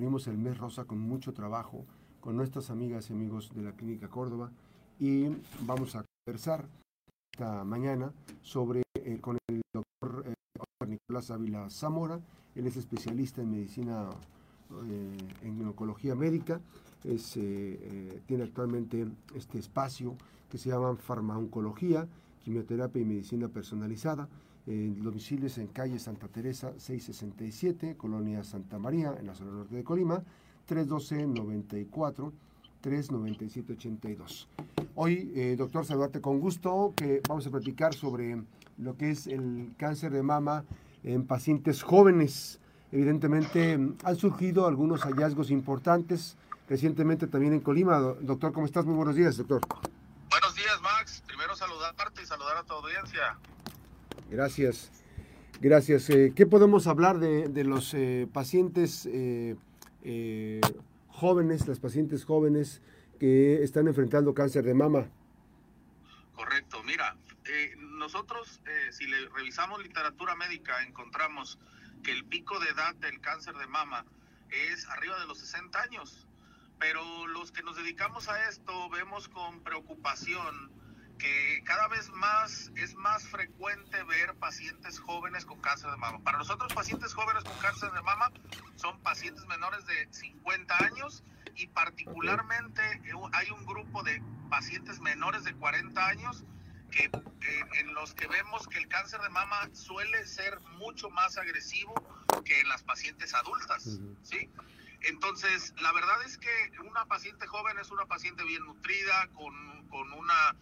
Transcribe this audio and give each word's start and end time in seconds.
concluimos 0.00 0.28
el 0.28 0.38
mes 0.38 0.56
rosa 0.56 0.86
con 0.86 0.98
mucho 0.98 1.34
trabajo 1.34 1.84
con 2.22 2.34
nuestras 2.34 2.70
amigas 2.70 3.10
y 3.10 3.12
amigos 3.12 3.50
de 3.54 3.60
la 3.60 3.72
Clínica 3.72 4.08
Córdoba 4.08 4.50
y 4.98 5.26
vamos 5.60 5.94
a 5.94 6.06
conversar 6.24 6.66
esta 7.30 7.64
mañana 7.64 8.10
sobre 8.40 8.82
eh, 8.94 9.18
con 9.20 9.36
el 9.46 9.60
doctor 9.74 10.24
eh, 10.26 10.86
Nicolás 10.86 11.30
Ávila 11.30 11.68
Zamora. 11.68 12.18
Él 12.54 12.66
es 12.66 12.78
especialista 12.78 13.42
en 13.42 13.50
medicina, 13.50 14.08
eh, 14.88 15.18
en 15.42 15.66
oncología 15.66 16.14
médica. 16.14 16.62
Es, 17.04 17.34
tiene 18.26 18.44
actualmente 18.44 19.06
este 19.34 19.58
espacio 19.58 20.16
que 20.48 20.56
se 20.56 20.70
llama 20.70 20.96
Farmaoncología, 20.96 22.08
Quimioterapia 22.42 23.02
y 23.02 23.04
Medicina 23.04 23.48
Personalizada. 23.48 24.30
En 24.66 25.02
domicilios 25.02 25.58
en 25.58 25.68
calle 25.68 25.98
Santa 25.98 26.28
Teresa 26.28 26.72
667, 26.76 27.96
Colonia 27.96 28.44
Santa 28.44 28.78
María, 28.78 29.14
en 29.18 29.26
la 29.26 29.34
zona 29.34 29.52
norte 29.52 29.74
de 29.74 29.84
Colima, 29.84 30.22
312-94. 30.68 32.32
39782. 32.80 34.48
Hoy, 34.94 35.32
eh, 35.34 35.54
doctor, 35.56 35.84
saludarte 35.84 36.20
con 36.20 36.40
gusto, 36.40 36.92
que 36.96 37.20
vamos 37.28 37.46
a 37.46 37.50
platicar 37.50 37.94
sobre 37.94 38.42
lo 38.78 38.96
que 38.96 39.10
es 39.10 39.26
el 39.26 39.74
cáncer 39.76 40.12
de 40.12 40.22
mama 40.22 40.64
en 41.04 41.26
pacientes 41.26 41.82
jóvenes. 41.82 42.58
Evidentemente 42.92 43.78
han 44.02 44.16
surgido 44.16 44.66
algunos 44.66 45.02
hallazgos 45.02 45.50
importantes 45.50 46.36
recientemente 46.68 47.26
también 47.26 47.52
en 47.52 47.60
Colima. 47.60 47.98
Doctor, 47.98 48.52
¿cómo 48.52 48.66
estás? 48.66 48.84
Muy 48.84 48.94
buenos 48.94 49.14
días, 49.14 49.36
doctor. 49.36 49.60
Buenos 50.30 50.54
días, 50.54 50.80
Max. 50.82 51.22
Primero 51.26 51.54
saludarte 51.54 52.22
y 52.22 52.26
saludar 52.26 52.56
a 52.56 52.64
tu 52.64 52.72
audiencia. 52.74 53.38
Gracias. 54.30 54.90
Gracias. 55.60 56.08
Eh, 56.08 56.32
¿Qué 56.34 56.46
podemos 56.46 56.86
hablar 56.86 57.18
de, 57.18 57.64
los 57.64 57.92
eh, 57.94 58.26
pacientes 58.32 59.06
eh, 59.12 59.56
jóvenes, 61.08 61.68
las 61.68 61.80
pacientes 61.80 62.24
jóvenes 62.24 62.80
que 63.18 63.62
están 63.62 63.88
enfrentando 63.88 64.32
cáncer 64.32 64.64
de 64.64 64.72
mama? 64.72 65.06
Correcto. 66.34 66.82
Mira, 66.84 67.16
nosotros 67.98 68.62
si 68.92 69.06
le 69.06 69.28
revisamos 69.28 69.82
literatura 69.82 70.34
médica 70.36 70.82
encontramos 70.84 71.58
que 72.02 72.12
el 72.12 72.24
pico 72.24 72.58
de 72.60 72.70
edad 72.70 72.94
del 72.94 73.20
cáncer 73.20 73.54
de 73.56 73.66
mama 73.66 74.06
es 74.50 74.88
arriba 74.88 75.18
de 75.20 75.26
los 75.26 75.38
60 75.38 75.78
años. 75.82 76.26
Pero 76.78 77.26
los 77.26 77.52
que 77.52 77.62
nos 77.62 77.76
dedicamos 77.76 78.28
a 78.28 78.48
esto 78.48 78.88
vemos 78.88 79.28
con 79.28 79.60
preocupación 79.60 80.70
que 81.20 81.62
cada 81.64 81.86
vez 81.88 82.10
más 82.10 82.72
es 82.74 82.94
más 82.94 83.28
frecuente 83.28 84.02
ver 84.04 84.34
pacientes 84.36 84.98
jóvenes 84.98 85.44
con 85.44 85.60
cáncer 85.60 85.90
de 85.90 85.96
mama. 85.98 86.18
Para 86.24 86.38
nosotros 86.38 86.72
pacientes 86.72 87.14
jóvenes 87.14 87.44
con 87.44 87.56
cáncer 87.58 87.92
de 87.92 88.02
mama 88.02 88.32
son 88.76 88.98
pacientes 89.00 89.46
menores 89.46 89.84
de 89.86 90.08
50 90.10 90.84
años 90.84 91.22
y 91.54 91.66
particularmente 91.68 92.82
hay 93.32 93.50
un 93.50 93.66
grupo 93.66 94.02
de 94.02 94.22
pacientes 94.48 94.98
menores 95.00 95.44
de 95.44 95.54
40 95.54 96.06
años 96.06 96.44
que, 96.90 97.10
en 97.78 97.94
los 97.94 98.14
que 98.14 98.26
vemos 98.26 98.66
que 98.66 98.78
el 98.78 98.88
cáncer 98.88 99.20
de 99.20 99.28
mama 99.28 99.68
suele 99.74 100.26
ser 100.26 100.58
mucho 100.78 101.10
más 101.10 101.36
agresivo 101.36 101.94
que 102.44 102.60
en 102.60 102.68
las 102.68 102.82
pacientes 102.82 103.34
adultas, 103.34 103.98
¿sí? 104.22 104.50
Entonces, 105.02 105.72
la 105.80 105.92
verdad 105.92 106.22
es 106.24 106.36
que 106.36 106.50
una 106.84 107.06
paciente 107.06 107.46
joven 107.46 107.78
es 107.78 107.90
una 107.90 108.06
paciente 108.06 108.44
bien 108.44 108.64
nutrida, 108.64 109.28
con, 109.28 109.86
con 109.88 110.12
una 110.12 110.56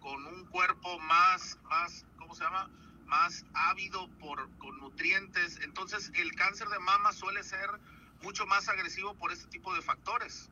con, 0.00 0.26
un 0.26 0.44
cuerpo 0.46 0.98
más, 1.00 1.58
más, 1.64 2.04
¿cómo 2.18 2.34
se 2.34 2.44
llama? 2.44 2.70
Más 3.06 3.44
ávido 3.54 4.08
por, 4.18 4.48
con 4.58 4.78
nutrientes. 4.78 5.58
Entonces 5.62 6.10
el 6.14 6.34
cáncer 6.34 6.68
de 6.68 6.78
mama 6.78 7.12
suele 7.12 7.42
ser 7.42 7.70
mucho 8.22 8.46
más 8.46 8.68
agresivo 8.68 9.14
por 9.14 9.32
este 9.32 9.46
tipo 9.48 9.74
de 9.74 9.82
factores. 9.82 10.50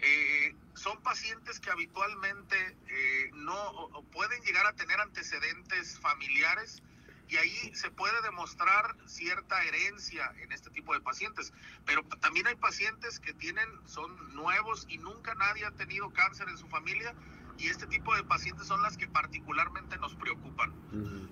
Eh, 0.00 0.54
son 0.74 1.00
pacientes 1.02 1.58
que 1.58 1.70
habitualmente 1.70 2.76
eh, 2.88 3.30
no 3.32 4.04
pueden 4.12 4.42
llegar 4.42 4.66
a 4.66 4.74
tener 4.74 5.00
antecedentes 5.00 5.98
familiares 6.00 6.82
y 7.28 7.36
ahí 7.36 7.74
se 7.74 7.90
puede 7.90 8.20
demostrar 8.22 8.94
cierta 9.06 9.62
herencia 9.64 10.32
en 10.40 10.52
este 10.52 10.70
tipo 10.70 10.92
de 10.92 11.00
pacientes. 11.00 11.52
Pero 11.86 12.02
también 12.20 12.46
hay 12.46 12.56
pacientes 12.56 13.20
que 13.20 13.32
tienen, 13.34 13.68
son 13.86 14.34
nuevos 14.34 14.86
y 14.88 14.98
nunca 14.98 15.34
nadie 15.34 15.64
ha 15.64 15.70
tenido 15.72 16.10
cáncer 16.10 16.48
en 16.48 16.58
su 16.58 16.68
familia 16.68 17.14
y 17.58 17.66
este 17.66 17.86
tipo 17.86 18.14
de 18.14 18.22
pacientes 18.24 18.66
son 18.66 18.82
las 18.82 18.96
que 18.96 19.08
particularmente 19.08 19.96
nos 19.98 20.14
preocupan, 20.14 20.72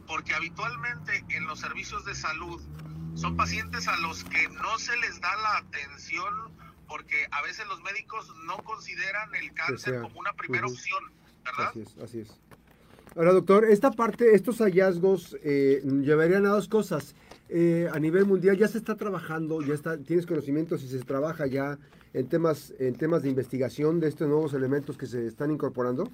porque 0.06 0.34
habitualmente 0.34 1.25
en 1.28 1.47
los 1.47 1.60
servicios 1.60 2.04
de 2.04 2.14
salud 2.14 2.60
son 3.14 3.37
pacientes 3.37 3.88
a 3.88 3.97
los 3.98 4.25
que 4.25 4.48
no 4.48 4.78
se 4.78 4.97
les 4.98 5.20
da 5.20 5.34
la 5.37 5.56
atención 5.59 6.56
porque 6.88 7.26
a 7.31 7.42
veces 7.42 7.66
los 7.66 7.82
médicos 7.82 8.32
no 8.47 8.59
consideran 8.59 9.34
el 9.34 9.53
cáncer 9.53 10.03
como 10.03 10.20
una 10.20 10.32
primera 10.34 10.66
opción, 10.66 11.03
¿verdad? 11.44 11.70
Así 11.70 11.81
es, 11.81 11.98
así 11.98 12.20
es. 12.20 12.41
Ahora, 13.16 13.32
doctor, 13.32 13.64
esta 13.64 13.91
parte, 13.91 14.34
estos 14.34 14.58
hallazgos 14.58 15.37
eh, 15.43 15.82
llevarían 16.03 16.47
a 16.47 16.50
dos 16.50 16.69
cosas. 16.69 17.14
Eh, 17.48 17.88
a 17.93 17.98
nivel 17.98 18.26
mundial 18.26 18.58
ya 18.58 18.69
se 18.69 18.78
está 18.78 18.97
trabajando, 18.97 19.62
ya 19.62 19.75
está, 19.75 19.97
tienes 19.98 20.26
conocimientos 20.26 20.82
y 20.82 20.88
se 20.88 20.98
trabaja 20.98 21.47
ya 21.47 21.78
en 22.16 22.31
temas, 22.31 22.72
en 22.78 22.97
temas 22.97 23.22
de 23.22 23.28
investigación 23.28 24.00
de 24.00 24.09
estos 24.09 24.27
nuevos 24.27 24.54
elementos 24.54 24.97
que 24.97 25.06
se 25.06 25.27
están 25.27 25.50
incorporando? 25.50 26.10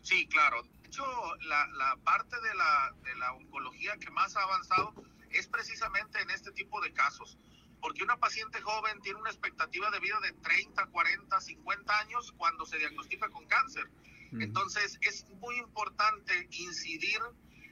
Sí, 0.00 0.26
claro. 0.28 0.62
De 0.62 0.88
hecho, 0.88 1.04
la, 1.42 1.98
parte 2.02 2.34
de 2.40 2.54
la, 2.54 2.94
de 3.04 3.14
la 3.16 3.34
oncología 3.34 3.94
que 3.98 4.10
más 4.10 4.34
ha 4.36 4.42
avanzado 4.42 4.94
es 5.30 5.46
precisamente 5.48 6.18
en 6.18 6.30
este 6.30 6.50
tipo 6.52 6.80
de 6.80 6.92
casos 6.94 7.38
porque 7.82 8.04
una 8.04 8.16
paciente 8.16 8.60
joven 8.62 9.02
tiene 9.02 9.18
una 9.18 9.28
expectativa 9.28 9.90
de 9.90 9.98
vida 9.98 10.18
de 10.20 10.32
30, 10.32 10.86
40, 10.86 11.40
50 11.40 11.98
años 11.98 12.32
cuando 12.38 12.64
se 12.64 12.78
diagnostica 12.78 13.28
con 13.28 13.44
cáncer. 13.46 13.90
Entonces 14.38 14.98
es 15.02 15.26
muy 15.40 15.56
importante 15.58 16.48
incidir 16.52 17.20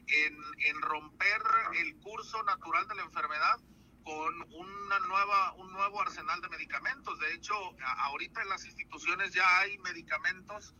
en, 0.08 0.36
en, 0.66 0.82
romper 0.82 1.40
el 1.78 1.96
curso 2.00 2.42
natural 2.42 2.86
de 2.88 2.96
la 2.96 3.02
enfermedad 3.02 3.60
con 4.10 4.42
una 4.54 4.98
nueva, 5.06 5.52
un 5.52 5.72
nuevo 5.72 6.00
arsenal 6.00 6.40
de 6.40 6.48
medicamentos. 6.48 7.16
De 7.20 7.32
hecho, 7.32 7.54
ahorita 7.98 8.42
en 8.42 8.48
las 8.48 8.64
instituciones 8.64 9.32
ya 9.32 9.58
hay 9.58 9.78
medicamentos 9.78 10.74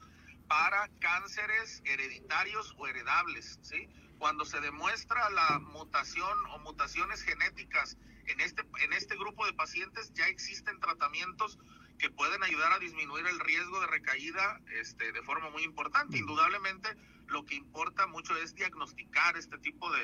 para 0.49 0.89
cánceres 0.99 1.81
hereditarios 1.85 2.75
o 2.77 2.89
heredables, 2.89 3.61
¿sí? 3.63 3.89
Cuando 4.19 4.45
se 4.45 4.61
demuestra 4.61 5.31
la 5.31 5.61
mutación 5.61 6.37
o 6.51 6.59
mutaciones 6.59 7.23
genéticas 7.23 7.97
en 8.27 8.41
este, 8.41 8.63
en 8.85 8.93
este 8.93 9.17
grupo 9.17 9.47
de 9.47 9.53
pacientes, 9.53 10.13
ya 10.15 10.27
existen 10.29 10.79
tratamientos 10.81 11.59
que 11.99 12.11
pueden 12.11 12.43
ayudar 12.43 12.73
a 12.73 12.79
disminuir 12.79 13.27
el 13.27 13.39
riesgo 13.41 13.81
de 13.81 13.87
recaída 13.87 14.61
este, 14.81 15.13
de 15.13 15.23
forma 15.23 15.51
muy 15.51 15.63
importante. 15.63 16.17
Indudablemente, 16.19 16.89
lo 17.29 17.45
que 17.45 17.55
importa 17.55 18.07
mucho 18.07 18.37
es 18.39 18.55
diagnosticar 18.55 19.37
este 19.37 19.59
tipo 19.59 19.91
de, 19.93 20.01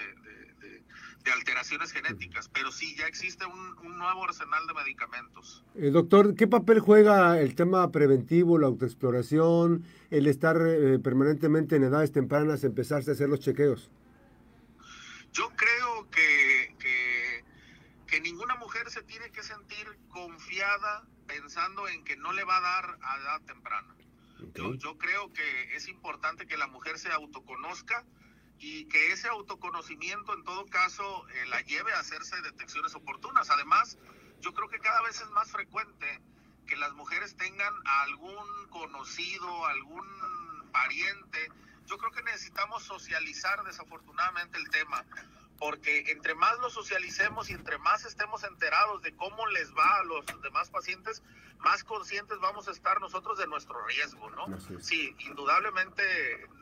alteraciones 1.34 1.90
genéticas, 1.90 2.48
pero 2.48 2.70
sí, 2.70 2.94
ya 2.96 3.06
existe 3.08 3.44
un, 3.46 3.98
nuevo 3.98 4.24
arsenal 4.24 4.64
de 4.68 4.74
medicamentos. 4.74 5.64
Eh, 5.74 5.90
doctor, 5.90 6.36
¿qué 6.36 6.46
papel 6.46 6.78
juega 6.78 7.40
el 7.40 7.56
tema 7.56 7.90
preventivo, 7.90 8.58
la 8.58 8.68
autoexploración, 8.68 9.84
el 10.10 10.28
estar 10.28 10.56
eh, 10.64 10.98
permanentemente 11.00 11.76
en 11.76 11.84
edades 11.84 12.12
tempranas, 12.12 12.62
empezarse 12.62 13.10
a 13.10 13.14
hacer 13.14 13.28
los 13.28 13.40
chequeos? 13.40 13.90
Yo 15.32 15.50
creo 15.56 15.75
que 18.16 18.22
ninguna 18.22 18.54
mujer 18.54 18.90
se 18.90 19.02
tiene 19.02 19.30
que 19.30 19.42
sentir 19.42 19.86
confiada 20.08 21.04
pensando 21.26 21.86
en 21.86 22.02
que 22.02 22.16
no 22.16 22.32
le 22.32 22.44
va 22.44 22.56
a 22.56 22.60
dar 22.62 22.98
a 23.02 23.18
edad 23.18 23.42
temprana. 23.42 23.94
Yo, 24.54 24.96
creo 24.96 25.34
que 25.34 25.76
es 25.76 25.86
importante 25.86 26.46
que 26.46 26.56
la 26.56 26.66
mujer 26.66 26.98
se 26.98 27.12
autoconozca 27.12 28.06
y 28.58 28.86
que 28.86 29.12
ese 29.12 29.28
autoconocimiento 29.28 30.32
en 30.32 30.44
todo 30.44 30.64
caso 30.64 31.28
eh, 31.28 31.46
la 31.48 31.60
lleve 31.60 31.92
a 31.92 31.98
hacerse 31.98 32.40
detecciones 32.40 32.94
oportunas. 32.94 33.50
Además, 33.50 33.98
yo 34.40 34.54
creo 34.54 34.70
que 34.70 34.78
cada 34.78 35.02
vez 35.02 35.20
es 35.20 35.28
más 35.32 35.50
frecuente 35.50 36.22
que 36.66 36.76
las 36.76 36.94
mujeres 36.94 37.36
tengan 37.36 37.74
algún 37.84 38.46
conocido, 38.70 39.66
algún 39.66 40.06
pariente. 40.72 41.50
Yo 41.84 41.98
creo 41.98 42.12
que 42.12 42.22
necesitamos 42.22 42.82
socializar 42.82 43.62
desafortunadamente 43.64 44.56
el 44.56 44.70
tema 44.70 45.04
porque 45.58 46.10
entre 46.10 46.34
más 46.34 46.58
lo 46.60 46.70
socialicemos 46.70 47.50
y 47.50 47.54
entre 47.54 47.78
más 47.78 48.04
estemos 48.04 48.44
enterados 48.44 49.02
de 49.02 49.14
cómo 49.16 49.46
les 49.48 49.72
va 49.74 50.00
a 50.00 50.04
los 50.04 50.24
demás 50.42 50.70
pacientes, 50.70 51.22
más 51.58 51.84
conscientes 51.84 52.38
vamos 52.40 52.68
a 52.68 52.72
estar 52.72 53.00
nosotros 53.00 53.38
de 53.38 53.46
nuestro 53.46 53.74
riesgo, 53.86 54.30
¿no? 54.30 54.46
Sí, 54.80 55.14
indudablemente 55.20 56.02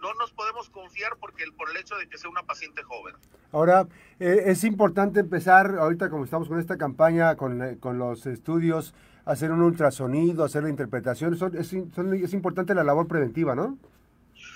no 0.01 0.15
nos 0.15 0.33
podemos 0.33 0.71
confiar 0.71 1.17
porque 1.19 1.45
el, 1.45 1.53
por 1.53 1.71
el 1.71 1.77
hecho 1.77 1.97
de 1.97 2.09
que 2.09 2.19
sea 2.19 2.31
una 2.31 2.45
paciente 2.45 2.83
joven. 2.83 3.17
Ahora, 3.53 3.87
eh, 4.21 4.45
es 4.47 4.65
importante 4.65 5.21
empezar, 5.21 5.77
ahorita 5.79 6.11
como 6.11 6.25
estamos 6.25 6.49
con 6.49 6.61
esta 6.61 6.79
campaña, 6.79 7.37
con, 7.37 7.63
eh, 7.63 7.79
con 7.79 7.99
los 7.99 8.27
estudios, 8.27 8.95
hacer 9.25 9.51
un 9.51 9.63
ultrasonido, 9.63 10.45
hacer 10.45 10.63
la 10.63 10.71
interpretación, 10.71 11.35
es, 11.55 11.73
es 11.73 12.33
importante 12.33 12.75
la 12.75 12.85
labor 12.85 13.09
preventiva, 13.09 13.55
¿no? 13.55 13.79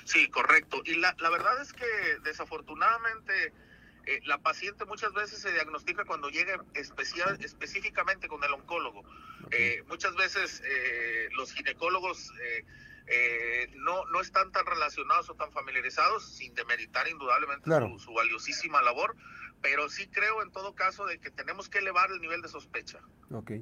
Sí, 0.05 0.29
correcto. 0.31 0.81
Y 0.85 0.97
la, 0.97 1.15
la 1.21 1.31
verdad 1.31 1.61
es 1.61 1.73
que 1.73 1.87
desafortunadamente 2.25 3.53
eh, 4.09 4.21
la 4.25 4.39
paciente 4.39 4.85
muchas 4.87 5.13
veces 5.13 5.41
se 5.41 5.53
diagnostica 5.53 6.05
cuando 6.05 6.31
llega 6.31 6.65
especial, 6.75 7.39
específicamente 7.41 8.27
con 8.29 8.43
el 8.43 8.53
oncólogo, 8.53 9.03
Eh, 9.51 9.83
muchas 9.89 10.15
veces 10.17 10.63
eh, 10.65 11.29
los 11.37 11.53
ginecólogos 11.53 12.33
eh, 13.11 13.71
no, 13.77 14.05
no 14.13 14.21
están 14.21 14.53
tan 14.53 14.67
relacionados 14.67 15.31
o 15.31 15.35
tan 15.35 15.51
familiarizados, 15.53 16.25
sin 16.37 16.53
demeritar 16.55 17.09
indudablemente 17.09 17.71
su, 17.99 18.13
valiosísima 18.13 18.83
labor, 18.83 19.17
pero 19.63 19.89
sí 19.89 20.07
creo 20.09 20.43
en 20.43 20.51
todo 20.51 20.75
caso 20.75 21.07
de 21.07 21.19
que 21.19 21.31
tenemos 21.31 21.69
que 21.69 21.79
elevar 21.79 22.11
el 22.11 22.21
nivel 22.21 22.43
de 22.43 22.49
sospecha. 22.49 22.99
Ok. 23.31 23.53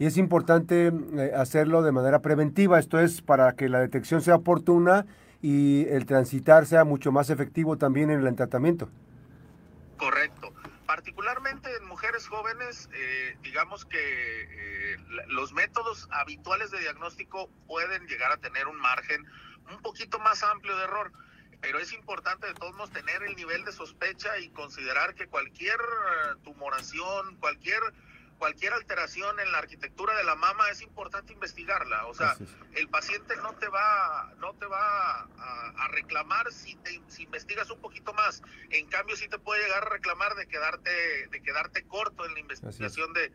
Y 0.00 0.06
es 0.06 0.16
importante 0.16 0.92
hacerlo 1.36 1.82
de 1.82 1.92
manera 1.92 2.20
preventiva, 2.20 2.78
esto 2.78 2.98
es 2.98 3.22
para 3.22 3.54
que 3.54 3.68
la 3.68 3.80
detección 3.80 4.22
sea 4.22 4.36
oportuna 4.36 5.06
y 5.42 5.86
el 5.88 6.06
transitar 6.06 6.66
sea 6.66 6.84
mucho 6.84 7.12
más 7.12 7.30
efectivo 7.30 7.76
también 7.76 8.10
en 8.10 8.26
el 8.26 8.34
tratamiento. 8.34 8.88
Particularmente 10.86 11.74
en 11.76 11.84
mujeres 11.86 12.26
jóvenes, 12.26 12.88
eh, 12.92 13.36
digamos 13.42 13.84
que 13.84 13.98
eh, 14.00 14.96
los 15.26 15.52
métodos 15.52 16.08
habituales 16.10 16.70
de 16.70 16.80
diagnóstico 16.80 17.50
pueden 17.66 18.06
llegar 18.06 18.32
a 18.32 18.38
tener 18.38 18.66
un 18.68 18.78
margen 18.78 19.24
un 19.70 19.82
poquito 19.82 20.18
más 20.18 20.42
amplio 20.42 20.76
de 20.76 20.84
error, 20.84 21.12
pero 21.60 21.78
es 21.78 21.92
importante 21.92 22.46
de 22.46 22.54
todos 22.54 22.74
modos 22.74 22.90
tener 22.90 23.22
el 23.22 23.36
nivel 23.36 23.64
de 23.64 23.72
sospecha 23.72 24.38
y 24.38 24.48
considerar 24.50 25.14
que 25.14 25.26
cualquier 25.26 25.78
eh, 25.78 26.36
tumoración, 26.42 27.36
cualquier 27.36 27.82
cualquier 28.38 28.72
alteración 28.72 29.40
en 29.40 29.50
la 29.52 29.58
arquitectura 29.58 30.16
de 30.16 30.24
la 30.24 30.36
mama 30.36 30.70
es 30.70 30.80
importante 30.80 31.32
investigarla. 31.32 32.06
O 32.06 32.14
sea, 32.14 32.36
el 32.74 32.88
paciente 32.88 33.36
no 33.36 33.54
te 33.54 33.68
va, 33.68 34.32
no 34.38 34.54
te 34.54 34.66
va 34.66 35.22
a, 35.22 35.88
reclamar 35.88 36.52
si, 36.52 36.76
te, 36.76 37.00
si 37.08 37.24
investigas 37.24 37.70
un 37.70 37.80
poquito 37.80 38.12
más. 38.14 38.42
En 38.70 38.86
cambio, 38.86 39.16
sí 39.16 39.28
te 39.28 39.38
puede 39.38 39.62
llegar 39.64 39.84
a 39.84 39.90
reclamar 39.90 40.34
de 40.36 40.46
quedarte, 40.46 41.28
de 41.28 41.42
quedarte 41.42 41.86
corto 41.86 42.24
en 42.24 42.34
la 42.34 42.40
investigación 42.40 43.12
de, 43.12 43.32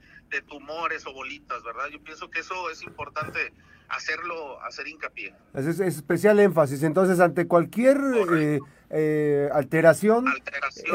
tumores 0.48 1.06
o 1.06 1.14
bolitas, 1.14 1.62
¿verdad? 1.62 1.88
Yo 1.90 2.04
pienso 2.04 2.32
que 2.32 2.40
eso 2.40 2.72
es 2.72 2.82
importante 2.82 3.54
hacerlo, 3.96 4.62
hacer 4.62 4.88
hincapié. 4.88 5.34
Es, 5.54 5.80
especial 5.80 6.40
énfasis. 6.40 6.84
Entonces, 6.84 7.20
ante 7.20 7.48
cualquier 7.48 7.98
eh, 8.38 8.60
eh, 8.90 9.50
alteración, 9.54 10.26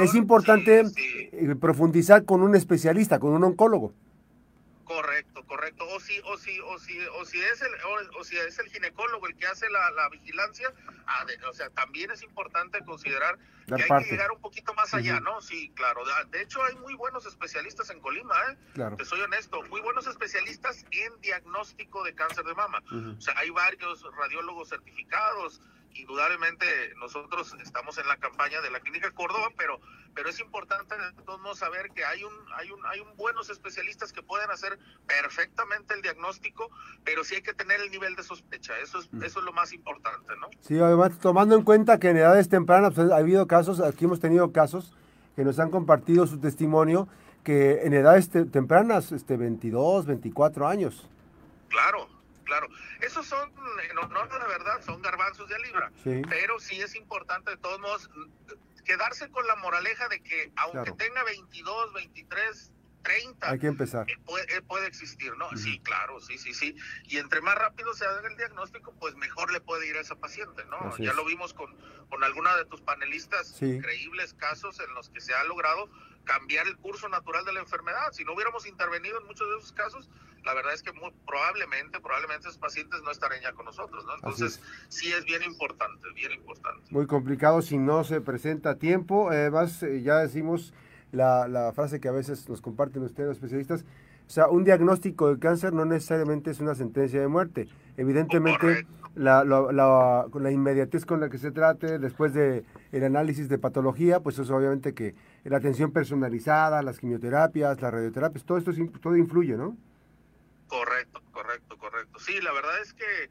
es 0.00 0.14
importante 0.14 0.84
eh, 1.32 1.54
profundizar 1.60 2.24
con 2.24 2.42
un 2.42 2.54
especialista, 2.54 3.18
con 3.18 3.32
un 3.32 3.44
oncólogo. 3.44 3.92
O 6.08 6.10
si, 6.10 6.20
o 6.24 6.38
si, 6.38 6.60
o 6.60 6.78
si, 6.78 6.98
o 7.06 7.24
si 7.26 7.38
es 7.38 7.60
el, 7.60 7.70
o, 8.16 8.24
si 8.24 8.38
es 8.38 8.58
el 8.58 8.68
ginecólogo 8.70 9.26
el 9.26 9.36
que 9.36 9.46
hace 9.46 9.68
la, 9.68 10.08
vigilancia, 10.08 10.72
ah, 11.06 11.26
o 11.50 11.52
sea, 11.52 11.68
también 11.70 12.10
es 12.10 12.22
importante 12.22 12.82
considerar 12.84 13.38
que 13.66 13.74
hay 13.74 14.04
que 14.04 14.10
llegar 14.12 14.32
un 14.32 14.40
poquito 14.40 14.72
más 14.72 14.94
allá, 14.94 15.20
¿no? 15.20 15.42
Sí, 15.42 15.70
claro. 15.74 16.02
De 16.30 16.40
hecho, 16.40 16.62
hay 16.64 16.74
muy 16.76 16.94
buenos 16.94 17.26
especialistas 17.26 17.90
en 17.90 18.00
Colima, 18.00 18.34
¿eh? 18.50 18.56
Claro. 18.72 18.96
Te 18.96 19.04
soy 19.04 19.20
honesto, 19.20 19.62
muy 19.64 19.82
buenos 19.82 20.06
especialistas 20.06 20.86
en 20.90 21.20
diagnóstico 21.20 22.02
de 22.04 22.14
cáncer 22.14 22.44
de 22.44 22.54
mama. 22.54 22.82
O 22.90 23.20
sea, 23.20 23.34
hay 23.36 23.50
varios 23.50 24.02
radiólogos 24.16 24.70
certificados, 24.70 25.60
indudablemente 25.94 26.66
nosotros 26.96 27.56
estamos 27.62 27.98
en 27.98 28.06
la 28.08 28.16
campaña 28.16 28.60
de 28.60 28.70
la 28.70 28.80
Clínica 28.80 29.10
Córdoba, 29.12 29.48
pero, 29.56 29.80
pero 30.14 30.28
es 30.28 30.40
importante 30.40 30.94
de 30.96 31.22
todos 31.24 31.40
modos 31.40 31.58
saber 31.58 31.90
que 31.90 32.04
hay 32.04 32.24
un, 32.24 32.32
hay 32.56 32.70
un, 32.70 32.84
hay 32.86 33.00
un 33.00 33.16
buenos 33.16 33.50
especialistas 33.50 34.12
que 34.12 34.22
pueden 34.22 34.50
hacer 34.50 34.78
perfectamente 35.06 35.94
el 35.94 36.02
diagnóstico, 36.02 36.70
pero 37.04 37.24
sí 37.24 37.36
hay 37.36 37.42
que 37.42 37.54
tener 37.54 37.80
el 37.80 37.90
nivel 37.90 38.16
de 38.16 38.22
sospecha, 38.22 38.78
eso 38.78 39.00
es, 39.00 39.12
mm. 39.12 39.22
eso 39.24 39.40
es 39.40 39.44
lo 39.44 39.52
más 39.52 39.72
importante, 39.72 40.34
¿no? 40.40 40.48
Sí, 40.60 40.78
además 40.78 41.18
tomando 41.18 41.56
en 41.56 41.62
cuenta 41.62 41.98
que 41.98 42.10
en 42.10 42.18
edades 42.18 42.48
tempranas 42.48 42.94
pues, 42.94 43.10
ha 43.10 43.16
habido 43.16 43.46
casos, 43.46 43.80
aquí 43.80 44.04
hemos 44.04 44.20
tenido 44.20 44.52
casos 44.52 44.94
que 45.36 45.44
nos 45.44 45.58
han 45.58 45.70
compartido 45.70 46.26
su 46.26 46.40
testimonio 46.40 47.08
que 47.44 47.86
en 47.86 47.94
edades 47.94 48.28
tempranas, 48.28 49.12
este 49.12 49.36
22, 49.36 50.06
24 50.06 50.68
años. 50.68 51.08
Claro, 51.68 52.08
claro. 52.48 52.68
Esos 53.00 53.26
son, 53.26 53.52
en 53.88 53.98
honor 53.98 54.32
de 54.32 54.38
la 54.38 54.46
verdad, 54.46 54.82
son 54.84 55.00
garbanzos 55.02 55.48
de 55.48 55.58
libra. 55.60 55.92
Pero 56.02 56.58
sí 56.58 56.80
es 56.80 56.96
importante, 56.96 57.52
de 57.52 57.56
todos 57.58 57.78
modos, 57.78 58.10
quedarse 58.84 59.30
con 59.30 59.46
la 59.46 59.54
moraleja 59.56 60.08
de 60.08 60.20
que 60.20 60.50
aunque 60.56 60.92
tenga 60.92 61.22
22, 61.24 61.92
23, 61.92 62.72
30. 63.02 63.50
Hay 63.50 63.58
que 63.58 63.66
empezar. 63.66 64.10
Eh, 64.10 64.16
eh, 64.48 64.62
puede, 64.62 64.86
existir, 64.86 65.36
¿no? 65.36 65.48
Sí, 65.56 65.78
claro, 65.80 66.20
sí, 66.20 66.38
sí, 66.38 66.52
sí. 66.54 66.74
Y 67.04 67.18
entre 67.18 67.40
más 67.42 67.54
rápido 67.54 67.92
se 67.94 68.04
haga 68.06 68.26
el 68.26 68.36
diagnóstico, 68.36 68.92
pues 68.98 69.14
mejor 69.14 69.52
le 69.52 69.60
puede 69.60 69.86
ir 69.86 69.96
a 69.96 70.00
esa 70.00 70.16
paciente, 70.16 70.64
¿no? 70.64 70.96
ya 70.96 71.12
lo 71.12 71.24
vimos 71.24 71.54
con, 71.54 71.76
con 72.08 72.24
alguna 72.24 72.56
de 72.56 72.64
tus 72.64 72.80
panelistas, 72.80 73.60
increíbles 73.62 74.34
casos 74.34 74.80
en 74.80 74.92
los 74.94 75.10
que 75.10 75.20
se 75.20 75.34
ha 75.34 75.44
logrado 75.44 75.88
cambiar 76.24 76.66
el 76.66 76.76
curso 76.76 77.08
natural 77.08 77.44
de 77.44 77.52
la 77.52 77.60
enfermedad. 77.60 78.12
Si 78.12 78.24
no 78.24 78.32
hubiéramos 78.34 78.66
intervenido 78.66 79.20
en 79.20 79.26
muchos 79.26 79.48
de 79.48 79.58
esos 79.58 79.72
casos, 79.72 80.10
la 80.44 80.54
verdad 80.54 80.74
es 80.74 80.82
que 80.82 80.92
muy, 80.92 81.10
probablemente, 81.26 82.00
probablemente 82.00 82.48
esos 82.48 82.58
pacientes 82.58 83.00
no 83.02 83.10
estarían 83.10 83.42
ya 83.42 83.52
con 83.52 83.66
nosotros, 83.66 84.04
¿no? 84.06 84.14
Entonces, 84.14 84.60
sí 84.88 85.12
es 85.12 85.24
bien 85.24 85.42
importante, 85.42 86.08
bien 86.14 86.32
importante. 86.32 86.82
Muy 86.90 87.06
complicado 87.06 87.62
si 87.62 87.78
no 87.78 88.04
se 88.04 88.20
presenta 88.20 88.70
a 88.70 88.74
tiempo. 88.76 89.30
Además, 89.30 89.82
eh, 89.82 90.02
ya 90.02 90.16
decimos 90.18 90.72
la, 91.12 91.48
la, 91.48 91.72
frase 91.72 92.00
que 92.00 92.08
a 92.08 92.12
veces 92.12 92.48
nos 92.48 92.60
comparten 92.60 93.02
ustedes, 93.02 93.28
los 93.28 93.36
especialistas, 93.36 93.84
o 94.26 94.30
sea, 94.30 94.48
un 94.48 94.64
diagnóstico 94.64 95.32
de 95.32 95.38
cáncer 95.38 95.72
no 95.72 95.84
necesariamente 95.86 96.50
es 96.50 96.60
una 96.60 96.74
sentencia 96.74 97.20
de 97.20 97.28
muerte. 97.28 97.68
Evidentemente, 97.96 98.86
la, 99.14 99.42
la, 99.42 100.26
la, 100.32 100.50
inmediatez 100.50 101.06
con 101.06 101.20
la 101.20 101.30
que 101.30 101.38
se 101.38 101.50
trate, 101.50 101.98
después 101.98 102.34
de 102.34 102.64
el 102.92 103.04
análisis 103.04 103.48
de 103.48 103.58
patología, 103.58 104.20
pues 104.20 104.38
eso 104.38 104.54
obviamente 104.54 104.92
que 104.92 105.14
la 105.44 105.56
atención 105.56 105.92
personalizada, 105.92 106.82
las 106.82 106.98
quimioterapias, 107.00 107.80
las 107.80 107.92
radioterapias, 107.92 108.44
todo 108.44 108.58
esto 108.58 108.70
todo 109.00 109.16
influye, 109.16 109.56
¿no? 109.56 109.76
Sí, 112.18 112.40
la 112.40 112.52
verdad 112.52 112.80
es 112.80 112.92
que 112.94 113.30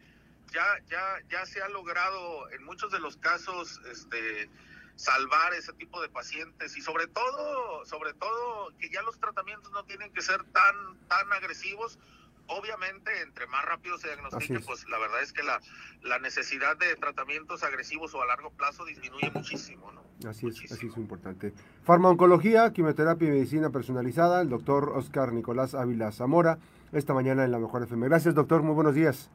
ya, 0.54 0.66
ya, 0.89 1.22
ya 1.30 1.45
se 1.45 1.62
ha 1.62 1.69
logrado 1.69 2.50
en 2.51 2.63
muchos 2.63 2.92
de 2.92 3.00
los 3.00 3.18
casos, 3.18 3.80
este, 3.92 4.50
salvar 4.95 5.54
ese 5.54 5.74
tipo 5.74 6.01
de 6.01 6.10
pacientes 6.10 6.75
y 6.75 6.81
sobre 6.81 7.07
todo, 7.07 7.86
sobre 7.86 8.13
todo 8.13 8.74
que 8.80 8.89
ya 8.89 9.01
los 9.04 9.19
tratamientos 9.19 9.72
no 9.72 9.84
tienen 9.86 10.12
que 10.12 10.22
ser 10.22 10.44
tan, 10.45 11.07
tan 11.07 11.31
agresivos. 11.34 12.00
Obviamente, 12.47 13.11
entre 13.21 13.47
más 13.47 13.65
rápido 13.65 13.97
se 13.97 14.07
diagnostique, 14.07 14.59
pues 14.61 14.88
la 14.89 14.97
verdad 14.97 15.21
es 15.21 15.33
que 15.33 15.44
la, 15.44 15.59
la 16.01 16.19
necesidad 16.19 16.77
de 16.77 16.95
tratamientos 16.95 17.63
agresivos 17.63 18.13
o 18.13 18.21
a 18.21 18.25
largo 18.25 18.51
plazo 18.51 18.85
disminuye 18.85 19.29
muchísimo, 19.31 19.91
¿no? 19.91 20.29
Así 20.29 20.47
es, 20.47 20.71
así 20.71 20.88
es 20.88 20.97
importante. 20.97 21.53
Farmacología, 21.83 22.71
quimioterapia 22.73 23.27
y 23.27 23.31
medicina 23.31 23.69
personalizada, 23.69 24.41
el 24.41 24.49
doctor 24.49 24.89
Oscar 24.95 25.33
Nicolás 25.33 25.75
Ávila 25.75 26.11
Zamora, 26.11 26.57
esta 26.94 27.13
mañana 27.13 27.44
en 27.44 27.51
la 27.51 27.59
Mejor 27.59 27.83
FM. 27.83 28.07
Gracias, 28.07 28.33
doctor, 28.33 28.63
muy 28.63 28.73
buenos 28.73 28.95
días. 28.95 29.29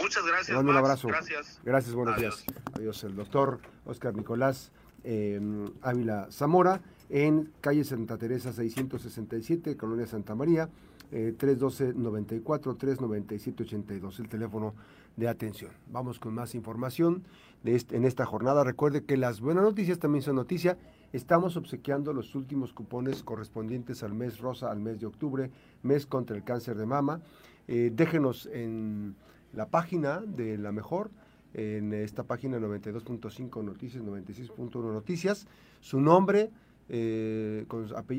Muchas 0.00 0.24
gracias. 0.26 0.56
un 0.56 0.76
abrazo. 0.76 1.08
Gracias. 1.08 1.60
Gracias, 1.64 1.94
buenos 1.94 2.16
días. 2.16 2.44
Adiós, 2.74 3.04
el 3.04 3.16
doctor 3.16 3.60
Oscar 3.86 4.14
Nicolás 4.14 4.72
Em, 5.04 5.70
Ávila 5.82 6.28
Zamora, 6.32 6.80
en 7.10 7.52
calle 7.60 7.84
Santa 7.84 8.16
Teresa 8.16 8.54
667, 8.54 9.76
Colonia 9.76 10.06
Santa 10.06 10.34
María, 10.34 10.70
312-94-397-82, 11.14 13.90
eh, 13.90 14.22
el 14.22 14.28
teléfono 14.28 14.74
de 15.16 15.28
atención. 15.28 15.70
Vamos 15.90 16.18
con 16.18 16.34
más 16.34 16.54
información 16.54 17.24
en 17.64 18.04
esta 18.04 18.26
jornada. 18.26 18.64
Recuerde 18.64 19.04
que 19.04 19.16
las 19.16 19.40
buenas 19.40 19.64
noticias 19.64 19.98
también 19.98 20.22
son 20.22 20.36
noticia. 20.36 20.76
Estamos 21.12 21.56
obsequiando 21.56 22.12
los 22.12 22.34
últimos 22.34 22.72
cupones 22.72 23.22
correspondientes 23.22 24.02
al 24.02 24.14
mes 24.14 24.38
rosa, 24.38 24.70
al 24.70 24.80
mes 24.80 25.00
de 25.00 25.06
octubre, 25.06 25.50
mes 25.82 26.06
contra 26.06 26.36
el 26.36 26.44
cáncer 26.44 26.76
de 26.76 26.86
mama. 26.86 27.20
Eh, 27.68 27.90
déjenos 27.94 28.46
en 28.52 29.14
la 29.52 29.66
página 29.66 30.20
de 30.20 30.58
la 30.58 30.72
mejor 30.72 31.10
en 31.54 31.92
esta 31.92 32.24
página 32.24 32.58
92.5 32.58 33.62
Noticias, 33.62 34.02
96.1 34.02 34.92
Noticias, 34.92 35.46
su 35.80 36.00
nombre, 36.00 36.50
eh, 36.88 37.64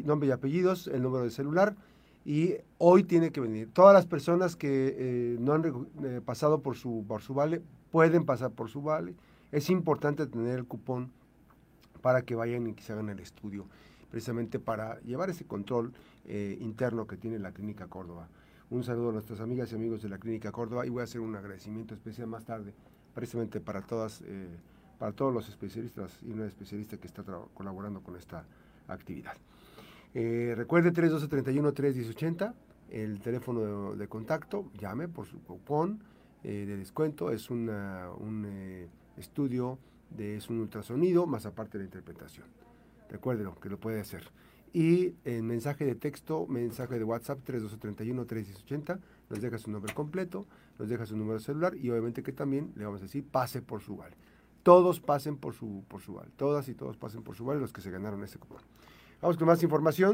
nombre 0.06 0.30
y 0.30 0.32
apellidos, 0.32 0.88
el 0.88 1.04
número 1.04 1.25
de 1.25 1.32
celular, 1.32 1.75
y 2.25 2.55
hoy 2.77 3.03
tiene 3.03 3.32
que 3.32 3.39
venir. 3.39 3.70
Todas 3.72 3.94
las 3.94 4.05
personas 4.05 4.55
que 4.55 4.96
eh, 4.98 5.38
no 5.39 5.53
han 5.53 5.88
eh, 6.03 6.22
pasado 6.25 6.62
por 6.62 6.75
su, 6.75 7.05
por 7.08 7.22
su 7.22 7.34
vale, 7.34 7.62
pueden 7.91 8.25
pasar 8.25 8.51
por 8.51 8.70
su 8.70 8.82
vale. 8.82 9.15
Es 9.51 9.70
importante 9.70 10.25
tener 10.25 10.60
el 10.60 10.65
cupón 10.65 11.12
para 12.01 12.24
que 12.24 12.36
vayan 12.36 12.67
y 12.67 12.74
que 12.74 12.84
se 12.84 12.94
hagan 12.94 13.10
el 13.10 13.20
estudio, 13.20 13.65
precisamente 14.12 14.60
para 14.60 15.00
llevar 15.01 15.29
ese 15.29 15.46
control 15.46 15.94
interno 16.60 17.05
que 17.05 17.17
tiene 17.17 17.38
la 17.38 17.51
Clínica 17.51 17.88
Córdoba. 17.88 18.27
Un 18.72 18.84
saludo 18.84 19.10
a 19.10 19.13
nuestras 19.13 19.41
amigas 19.41 19.72
y 19.72 19.75
amigos 19.75 20.01
de 20.01 20.10
la 20.10 20.17
Clínica 20.17 20.51
Córdoba 20.51 20.88
y 20.88 20.89
voy 20.89 21.01
a 21.01 21.03
hacer 21.03 21.22
un 21.22 21.36
agradecimiento 21.36 21.94
especial 21.94 22.27
más 22.27 22.46
tarde 22.46 22.74
precisamente 23.15 23.62
para 23.62 23.82
todas, 23.82 24.22
eh, 24.25 24.48
para 25.00 25.13
todos 25.13 25.34
los 25.34 25.48
especialistas 25.48 26.12
y 26.22 26.32
una 26.32 26.46
especialista 26.46 26.98
que 26.98 27.08
está 27.08 27.24
colaborando 27.53 28.01
con 28.01 28.17
esta 28.17 28.46
actividad. 28.88 29.36
Eh, 30.17 30.53
recuerde 30.55 30.93
312-31-31080, 30.93 32.53
el 32.89 33.19
teléfono 33.19 33.95
de, 33.95 34.07
contacto, 34.07 34.72
llame 34.79 35.10
por 35.10 35.25
su 35.25 35.43
cupón 35.43 36.01
eh, 36.41 36.65
de 36.65 36.77
descuento, 36.77 37.31
es 37.31 37.50
un 37.50 37.69
eh, 37.69 38.88
estudio, 39.17 39.77
de, 40.10 40.38
es 40.38 40.50
un 40.50 40.60
ultrasonido, 40.60 41.27
más 41.27 41.45
aparte 41.45 41.77
de 41.77 41.84
la 41.84 41.88
interpretación. 41.88 42.48
Recuérdelo, 43.10 43.60
que 43.60 43.67
lo 43.67 43.77
puede 43.77 44.00
hacer. 44.00 44.24
Y 44.72 45.15
el 45.25 45.43
mensaje 45.43 45.84
de 45.84 45.95
texto, 45.95 46.48
mensaje 46.48 46.98
de 46.98 47.03
WhatsApp 47.03 47.39
312-31-31080, 47.45 49.00
nos 49.29 49.41
deja 49.41 49.57
su 49.57 49.69
nombre 49.69 49.93
completo, 49.93 50.48
nos 50.79 50.88
deja 50.88 51.05
su 51.05 51.17
número 51.17 51.39
celular 51.39 51.75
y 51.75 51.89
obviamente 51.89 52.24
que 52.24 52.31
también 52.31 52.72
le 52.77 52.86
vamos 52.86 53.01
a 53.01 53.03
decir 53.03 53.25
pase 53.25 53.62
por 53.62 53.81
su 53.81 53.98
vale. 53.98 54.15
Todos 54.63 55.01
pasen 55.01 55.36
por 55.36 55.53
su, 55.53 55.84
por 55.89 56.01
su 56.01 56.13
vale, 56.13 56.29
todas 56.38 56.69
y 56.69 56.74
todos 56.74 56.95
pasen 56.95 57.22
por 57.22 57.36
su 57.36 57.43
vale 57.43 57.60
los 57.60 57.74
que 57.74 57.81
se 57.81 57.91
ganaron 57.91 58.24
este 58.24 58.39
cupón. 58.39 58.62
Vamos 59.25 59.38
con 59.38 59.48
más 59.48 59.63
información. 59.63 60.03